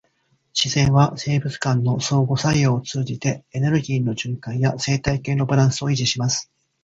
[0.55, 6.51] 自然は生物間の相互作用を通じて、エネルギーの循環や生態系のバランスを維持します。